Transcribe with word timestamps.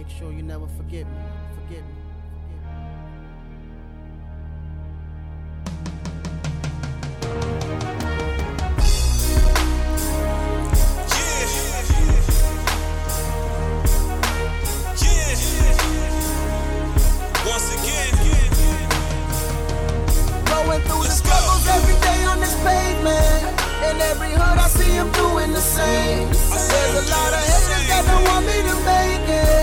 make 0.00 0.08
sure 0.18 0.32
you 0.32 0.42
never 0.42 0.66
forget 0.78 1.04
me. 1.06 1.22
Forget 1.56 1.84
me. 1.84 1.94
Going 20.46 20.80
through 20.82 21.02
the 21.02 21.10
struggles 21.10 21.66
every 21.68 21.94
day 22.00 22.24
on 22.24 22.40
this 22.40 22.54
pavement. 22.64 23.60
In 23.88 24.00
every 24.00 24.32
hood, 24.32 24.58
I 24.64 24.68
see 24.68 24.92
him 24.92 25.12
doing 25.12 25.52
the 25.52 25.60
same. 25.60 26.28
There's 26.28 26.94
a 26.94 27.10
lot 27.10 27.32
of 27.34 27.42
haters 27.50 27.86
that 27.88 28.04
don't 28.06 28.24
want 28.24 28.46
me 28.46 28.62
to 28.62 28.74
make 28.86 29.28
it. 29.28 29.59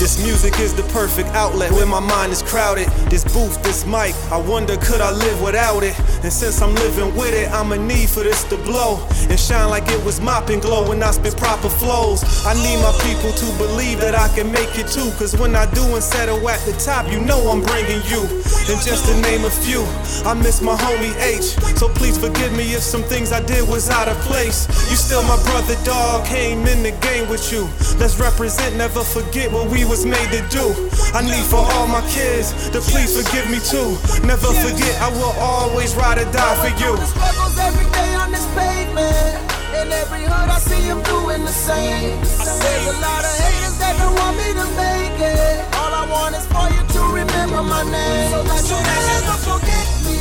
This 0.00 0.18
music 0.18 0.58
is 0.58 0.74
the 0.74 0.82
perfect 0.92 1.28
outlet 1.28 1.70
when 1.70 1.88
my 1.88 2.00
mind 2.00 2.32
is 2.32 2.42
crowded. 2.42 2.88
This 3.10 3.24
booth, 3.24 3.60
this 3.64 3.84
mic, 3.86 4.14
I 4.30 4.36
wonder 4.38 4.76
could 4.76 5.00
I 5.00 5.10
live 5.10 5.42
without 5.42 5.82
it? 5.82 5.98
And 6.22 6.32
since 6.32 6.62
I'm 6.62 6.72
living 6.76 7.12
with 7.16 7.34
it, 7.34 7.50
I'ma 7.50 7.74
need 7.74 8.08
for 8.08 8.22
this 8.22 8.44
to 8.44 8.56
blow 8.56 9.04
and 9.28 9.38
shine 9.38 9.68
like 9.68 9.88
it 9.88 10.04
was 10.04 10.20
mopping 10.20 10.60
glow 10.60 10.88
when 10.88 11.02
I 11.02 11.10
spit 11.10 11.36
proper 11.36 11.68
flows. 11.68 12.22
I 12.46 12.54
need 12.54 12.78
my 12.78 12.94
people 13.02 13.32
to 13.32 13.46
believe 13.58 13.98
that 13.98 14.14
I 14.14 14.28
can 14.36 14.52
make 14.52 14.78
it 14.78 14.86
too. 14.86 15.10
Cause 15.18 15.36
when 15.36 15.56
I 15.56 15.66
do 15.74 15.82
and 15.94 16.02
settle 16.02 16.38
at 16.48 16.60
the 16.66 16.72
top, 16.78 17.10
you 17.10 17.18
know 17.18 17.50
I'm 17.50 17.62
bringing 17.62 17.98
you. 18.06 18.22
And 18.70 18.78
just 18.78 19.06
to 19.06 19.20
name 19.22 19.44
a 19.44 19.50
few, 19.50 19.82
I 20.22 20.34
miss 20.34 20.62
my 20.62 20.76
homie 20.76 21.14
H. 21.18 21.58
So 21.78 21.88
please 21.88 22.16
forgive 22.16 22.52
me 22.52 22.74
if 22.74 22.82
some 22.82 23.02
things 23.02 23.32
I 23.32 23.42
did 23.44 23.68
was 23.68 23.90
out 23.90 24.06
of 24.06 24.16
place. 24.18 24.68
You 24.88 24.94
still 24.94 25.24
my 25.24 25.40
brother, 25.50 25.74
dog, 25.82 26.26
came 26.26 26.64
in 26.68 26.84
the 26.84 26.92
game 27.02 27.28
with 27.28 27.50
you. 27.50 27.66
Let's 27.98 28.20
represent, 28.20 28.76
never 28.76 29.02
forget 29.02 29.50
what 29.50 29.68
we 29.68 29.84
was 29.84 30.06
made 30.06 30.30
to 30.30 30.46
do. 30.46 30.70
I 31.12 31.22
need 31.22 31.42
for 31.50 31.58
all 31.58 31.88
my 31.88 32.06
kids 32.06 32.70
to 32.70 32.78
please 32.80 32.99
forgive 33.06 33.48
me 33.50 33.58
too. 33.60 33.96
Never 34.26 34.52
forget, 34.64 34.94
I 35.00 35.08
will 35.12 35.34
always 35.40 35.94
ride 35.94 36.18
or 36.18 36.30
die 36.32 36.56
for 36.60 36.72
you. 36.82 36.96
Struggles 37.06 37.58
every 37.58 37.86
day 37.92 38.14
on 38.14 38.30
this 38.32 38.46
pavement. 38.54 39.36
In 39.80 39.92
every 39.92 40.24
hood, 40.24 40.48
I 40.50 40.58
see 40.58 40.82
him 40.82 41.02
doing 41.02 41.44
the 41.44 41.52
same. 41.52 42.18
There's 42.20 42.86
a 42.86 42.96
lot 43.00 43.22
of 43.24 43.32
haters 43.40 43.78
that 43.78 43.96
don't 43.98 44.14
want 44.18 44.36
me 44.36 44.48
to 44.60 44.66
make 44.76 45.18
it. 45.20 45.64
All 45.78 45.92
I 45.94 46.04
want 46.10 46.34
is 46.36 46.44
for 46.50 46.66
you 46.74 46.82
to 46.94 47.00
remember 47.14 47.62
my 47.62 47.82
name. 47.84 48.30
So 48.30 48.42
that 48.42 48.64
you 48.68 48.78
never 48.82 49.36
forget 49.48 49.86
me. 50.04 50.18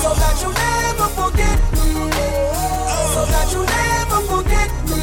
So 0.00 0.10
that 0.14 0.36
you 0.40 0.50
never 0.54 1.08
forget 1.18 1.58
me. 1.76 1.88
So 3.12 3.20
that 3.26 3.48
you 3.52 3.62
never 3.66 4.20
forget 4.30 4.70
me. 4.88 5.02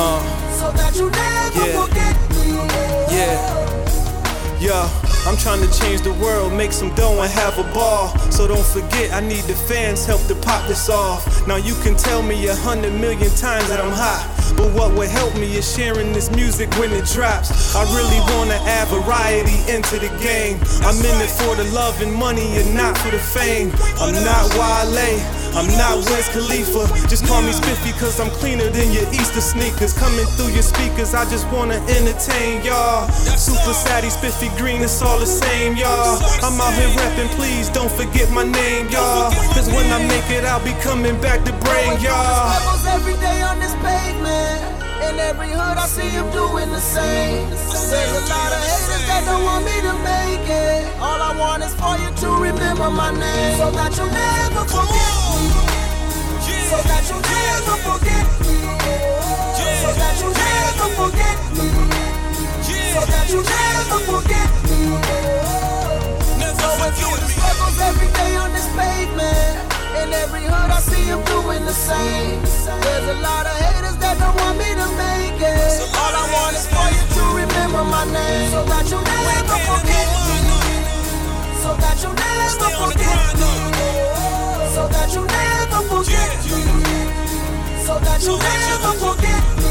Uh, 0.00 0.20
so 0.58 0.66
that 0.72 0.92
you 0.96 1.06
never 1.10 1.66
Yeah. 1.66 1.80
forget 1.80 2.16
me. 2.34 2.46
Yeah. 3.14 3.38
Yo, 4.58 4.88
I'm 5.26 5.38
trying 5.38 5.66
to 5.66 5.78
change 5.80 6.02
the 6.02 6.12
world, 6.14 6.52
make 6.52 6.72
some 6.72 6.94
dough 6.94 7.22
and 7.22 7.30
have 7.32 7.58
a 7.58 7.64
ball. 7.72 8.08
So 8.30 8.46
don't 8.46 8.66
forget, 8.66 9.12
I 9.12 9.20
need 9.20 9.44
the 9.44 9.54
fans 9.54 10.04
help 10.04 10.20
to 10.26 10.34
pop 10.34 10.68
this 10.68 10.90
off. 10.90 11.46
Now 11.46 11.56
you 11.56 11.74
can 11.82 11.96
tell 11.96 12.22
me 12.22 12.46
a 12.48 12.54
hundred 12.54 12.92
million 12.92 13.30
times 13.36 13.68
that 13.68 13.80
I'm 13.80 13.90
hot. 13.90 14.33
But 14.56 14.72
what 14.72 14.94
would 14.94 15.08
help 15.08 15.34
me 15.34 15.56
is 15.56 15.66
sharing 15.66 16.12
this 16.12 16.30
music 16.30 16.70
when 16.78 16.92
it 16.92 17.06
drops. 17.06 17.74
I 17.74 17.82
really 17.94 18.20
wanna 18.34 18.58
add 18.64 18.88
variety 18.88 19.58
into 19.70 19.98
the 19.98 20.10
game. 20.22 20.58
I'm 20.86 20.98
in 20.98 21.16
it 21.20 21.30
for 21.30 21.54
the 21.56 21.64
love 21.74 22.00
and 22.02 22.12
money 22.12 22.46
and 22.58 22.74
not 22.74 22.96
for 22.98 23.10
the 23.10 23.18
fame. 23.18 23.72
I'm 23.98 24.14
not 24.24 24.44
Wale. 24.54 25.44
I'm 25.54 25.70
not 25.78 25.96
Wiz 26.10 26.26
Khalifa. 26.34 26.90
Just 27.06 27.26
call 27.26 27.40
me 27.42 27.52
Spiffy 27.52 27.92
cause 27.92 28.18
I'm 28.18 28.30
cleaner 28.42 28.68
than 28.70 28.90
your 28.90 29.06
Easter 29.14 29.40
sneakers. 29.40 29.92
Coming 29.92 30.26
through 30.34 30.50
your 30.50 30.66
speakers, 30.66 31.14
I 31.14 31.24
just 31.30 31.46
wanna 31.52 31.78
entertain 31.86 32.64
y'all. 32.64 33.06
Supa 33.38 33.72
Satty, 33.72 34.10
Spiffy 34.10 34.50
Green, 34.58 34.82
it's 34.82 35.00
all 35.00 35.18
the 35.18 35.26
same, 35.26 35.76
y'all. 35.76 36.18
I'm 36.42 36.60
out 36.60 36.74
here 36.74 36.90
rapping, 36.98 37.28
please 37.38 37.68
don't 37.70 37.90
forget 37.90 38.30
my 38.30 38.42
name, 38.42 38.88
y'all. 38.88 39.30
Cause 39.54 39.68
when 39.70 39.86
I 39.92 40.02
make 40.06 40.28
it, 40.30 40.44
I'll 40.44 40.64
be 40.64 40.74
coming 40.82 41.20
back 41.20 41.44
to 41.44 41.52
bring 41.62 42.00
y'all. 42.02 42.50
Every 42.94 43.14
day 43.14 43.42
on 43.42 43.58
this 43.58 43.74
pavement. 43.82 44.43
In 45.08 45.18
every 45.20 45.48
hood, 45.48 45.76
I 45.76 45.86
see 45.86 46.08
him 46.08 46.30
doing 46.30 46.70
the 46.70 46.80
same. 46.80 47.50
There's 47.50 48.12
a 48.12 48.24
lot 48.32 48.50
of 48.56 48.60
haters 48.64 49.04
that 49.08 49.22
don't 49.26 49.44
want 49.44 49.64
me 49.64 49.76
to 49.88 49.94
make 50.02 50.48
it. 50.48 50.88
All 50.98 51.20
I 51.20 51.36
want 51.36 51.62
is 51.62 51.74
for 51.74 51.94
you 52.00 52.10
to 52.22 52.28
remember 52.40 52.90
my 52.90 53.10
name. 53.12 53.58
So 53.58 53.70
that 53.70 53.92
you 53.98 54.06
never 54.08 54.64
forget 54.64 55.14
me. 55.34 55.46
So 56.70 56.78
that 56.90 57.04
you 57.10 57.18
never 57.20 57.76
forget 57.86 58.26
me. 58.46 58.56
So 59.82 59.90
that 60.00 60.16
you 60.22 60.30
never 60.32 60.88
forget 60.98 61.38
me. 61.56 61.68
So 62.94 63.00
that 63.12 63.26
you 63.30 63.42
never 63.42 63.73
my 78.06 78.12
name. 78.12 78.50
So 78.50 78.64
that 78.64 78.90
you 78.90 79.00
never 79.00 79.58
forget 79.68 80.08
me. 80.26 80.38
So 81.62 81.70
that 81.74 82.02
you 82.02 82.10
never 82.12 82.70
forget 82.78 83.34
me. 83.40 83.52
So 84.74 84.88
that 84.88 85.14
you 85.14 85.22
never 85.26 85.80
forget 85.88 86.44
me. 86.44 86.60
So 87.84 87.98
that 87.98 88.22
you 88.22 88.36
never 88.38 88.92
forget 88.98 89.44
me. 89.58 89.63